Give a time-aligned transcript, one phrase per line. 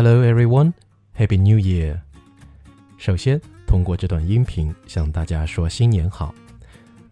[0.00, 0.74] Hello everyone,
[1.18, 1.98] Happy New Year！
[2.98, 6.32] 首先，通过这段音频向大家说新年好。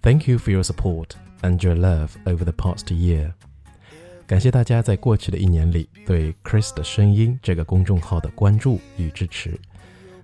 [0.02, 1.08] Thank you for your support
[1.42, 3.32] and your love over the past year。
[4.24, 9.58] 感谢大家在过去的一年里对 Chris 的声音这个公众号的关注与支持。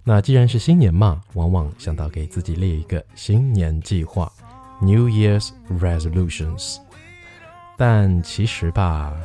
[0.04, 4.32] 那既然是新年嘛，往往想到给自己列一个新年计划
[4.80, 6.76] （New Year's Resolutions），
[7.76, 9.20] 但其实吧，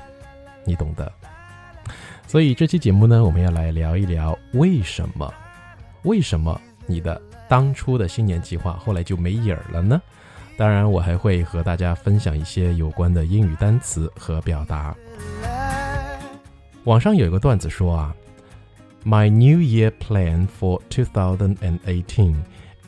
[0.65, 1.13] 你懂的。
[2.27, 5.33] 所以这期节目呢，我们要来聊一聊为什么，
[6.03, 10.01] 为什么你的当初的新年计划后来就没影儿了呢？
[10.57, 14.93] 当然，我还会和大家分享一些有关的英语单词和表达。
[16.83, 18.13] 网上有一个段子说啊
[19.05, 22.35] ，My New Year plan for 2018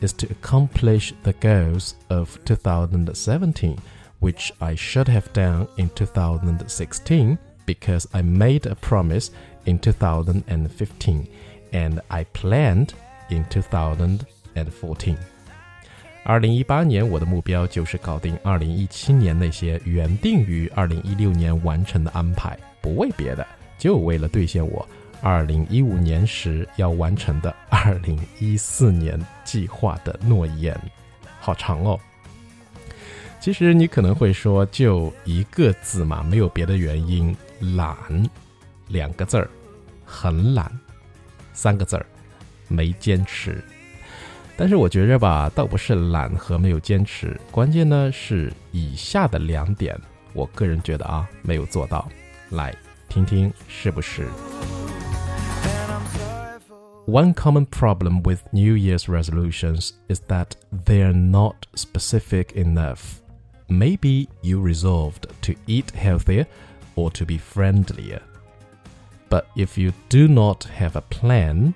[0.02, 3.76] is to accomplish the goals of 2017,
[4.20, 7.38] which I should have done in 2016.
[7.66, 9.28] Because I made a promise
[9.64, 11.26] in 2015
[11.72, 12.88] and I planned
[13.28, 15.16] in 2014.
[16.22, 23.46] 二零一八年，我的目标就是搞定二零一七年那些原定于二零一六年完成的安排，不为别的，
[23.78, 24.86] 就为了兑现我
[25.22, 30.78] 二零一五年时要完成的二零一四年计划的诺言。
[31.40, 31.98] 好长哦。
[33.40, 37.34] 其实你可能会说，就一个字嘛，没有别的原因。
[37.75, 37.95] 懒，
[38.87, 39.49] 两个字儿，
[40.05, 40.65] 很懒；
[41.53, 42.05] 三个字儿，
[42.67, 43.63] 没坚持。
[44.57, 49.99] 但是我觉着吧，倒不是懒和没有坚持，关键呢是以下的两点，
[50.33, 52.07] 我个人觉得啊，没有做到。
[52.51, 52.73] 来
[53.09, 54.27] 听听是不是？
[57.07, 60.51] One common problem with New Year's resolutions is that
[60.85, 63.19] they are not specific enough.
[63.67, 66.45] Maybe you resolved to eat healthier
[66.96, 68.20] or to be friendlier.
[69.28, 71.74] But if you do not have a plan,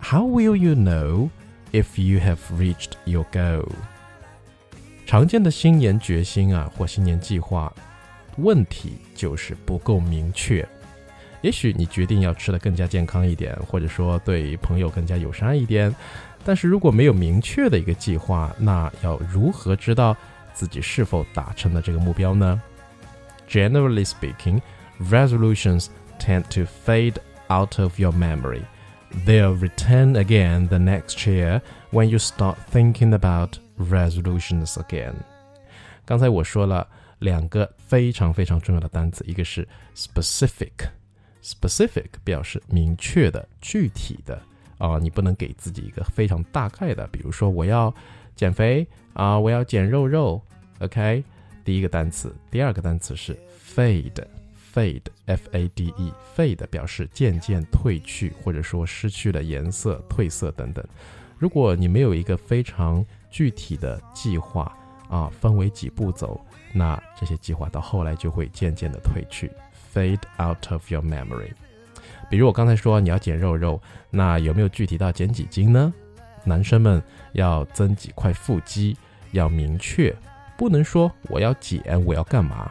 [0.00, 1.30] how will you know
[1.72, 3.68] if you have reached your goal?
[5.04, 7.72] 常见的新年决心啊，或新年计划，
[8.36, 10.66] 问题就是不够明确。
[11.40, 15.92] 也许你决定要吃的更加健康一点，或者说对朋友更加友善一点，
[16.44, 20.16] 但是如果没有明确的一个计划，那要如何知道
[20.54, 22.62] 自己是否达成了这个目标呢
[23.47, 24.61] ？Generally speaking,
[24.99, 28.65] resolutions tend to fade out of your memory.
[29.25, 35.15] They'll return again the next year when you start thinking about resolutions again.
[36.05, 36.85] 刚才我说了
[37.19, 39.65] 两个非常非常重要的单词，一个是
[39.95, 44.41] specific，specific 表示明确的、具体的
[44.77, 47.93] 啊，你不能给自己一个非常大概的，比如说我要
[48.35, 50.41] 减肥啊，我要减肉肉，
[50.79, 51.23] OK。
[51.64, 53.38] 第一个单词，第二个单词是
[53.74, 60.84] fade，fade，f a d e，fade 表示渐渐褪去，或者说失去了颜色、褪色等等。
[61.38, 64.76] 如果你没有一个非常具体的计划
[65.08, 66.40] 啊，分为几步走，
[66.72, 69.50] 那这些计划到后来就会渐渐的褪去
[69.92, 71.50] ，fade out of your memory。
[72.30, 73.80] 比如我刚才说你要减肉肉，
[74.10, 75.92] 那有没有具体到减几斤呢？
[76.44, 77.02] 男生们
[77.32, 78.96] 要增几块腹肌，
[79.32, 80.14] 要明确。
[80.62, 82.70] 不能说我要减，我要干嘛？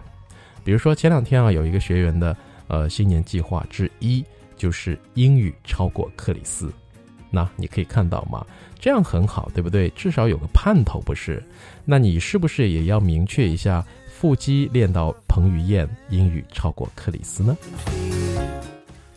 [0.64, 2.38] 比如说前两天啊，有一个学员的
[2.68, 4.24] 呃新年计划之一
[4.56, 6.72] 就是英语超过克里斯。
[7.30, 8.48] 那你可以看到吗？
[8.80, 9.90] 这样很好，对不对？
[9.90, 11.44] 至少有个盼头，不是？
[11.84, 17.58] 那你是不是也要明确一下腹肌练到彭于晏，英语超过克里斯呢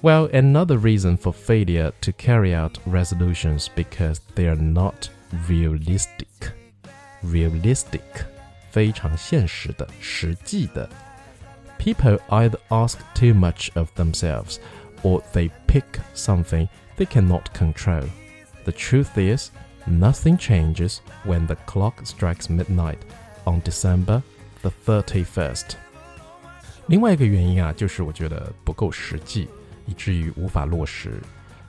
[0.02, 5.06] ？Well, another reason for failure to carry out resolutions because they are not
[5.48, 6.26] realistic.
[7.22, 8.00] Realistic.
[8.73, 10.89] 非常现实的、实际的。
[11.77, 14.57] People either ask too much of themselves,
[15.01, 18.05] or they pick something they cannot control.
[18.65, 19.49] The truth is,
[19.87, 22.99] nothing changes when the clock strikes midnight
[23.45, 24.21] on December
[24.61, 25.75] the 31st.
[26.87, 29.47] 另外一个原因啊，就是我觉得不够实际，
[29.85, 31.21] 以至于无法落实。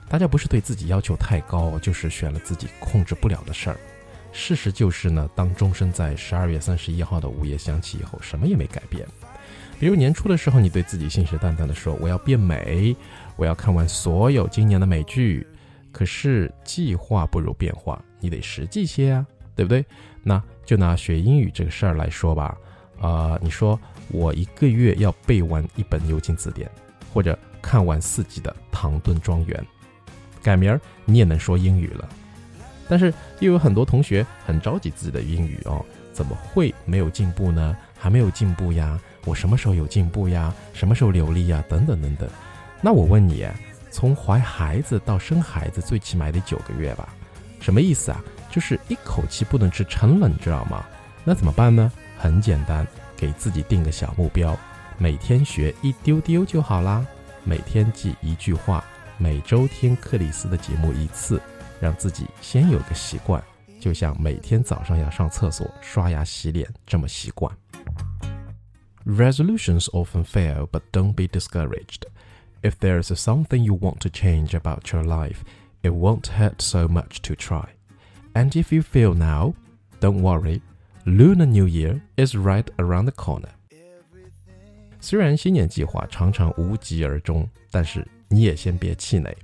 [0.09, 3.77] 大家不是对自己要求太高，就是选了自己控制不了的事儿。
[4.36, 9.04] 事实就是呢，当钟声在十二月三十一号的午夜响起以后，什么也没改变。
[9.80, 12.94] 比如年初的时候，你对自己信誓旦旦的说：“我要变美，
[13.36, 15.46] 我要看完所有今年的美剧。”
[15.90, 19.82] 可是计划不如变化，你得实际些啊，对不对？
[20.22, 22.54] 那就拿学英语这个事儿来说吧。
[23.00, 26.70] 啊，你说我一个月要背完一本牛津字典，
[27.12, 29.66] 或者看完四季的《唐顿庄园》，
[30.44, 32.06] 改明儿你也能说英语了。
[32.88, 37.76] 但是又有很多同学很着急自己的英语哦，怎么会没有进步呢？
[37.98, 38.98] 还没有进步呀？
[39.24, 40.54] 我什么时候有进步呀？
[40.72, 41.64] 什么时候流利呀？
[41.68, 42.28] 等等等等。
[42.80, 43.46] 那我问你，
[43.90, 47.08] 从怀孩子到生孩子，最起码得九个月吧？
[47.60, 48.22] 什么意思啊？
[48.50, 50.84] 就是一口气不能吃撑了，你知道吗？
[51.24, 51.90] 那怎么办呢？
[52.16, 52.86] 很简单，
[53.16, 54.56] 给自己定个小目标，
[54.96, 57.04] 每天学一丢丢就好啦。
[57.44, 58.84] 每天记一句话，
[59.18, 61.40] 每周听克里斯的节目一次，
[61.80, 63.42] 让自己先有个习惯，
[63.80, 67.54] 就像每天早上要上厕所、刷牙、洗脸这么习惯。
[69.04, 72.02] Resolutions often fail, but don't be discouraged.
[72.62, 75.38] If there is something you want to change about your life,
[75.82, 77.66] it won't hurt so much to try.
[78.32, 79.54] And if you fail now,
[80.00, 80.60] don't worry.
[81.04, 83.50] Lunar New Year is right around the corner.
[85.00, 89.36] 虽然新年计划常常无疾而终，但是你也先别气馁。